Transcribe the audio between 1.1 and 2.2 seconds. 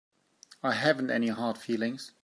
any hard feelings.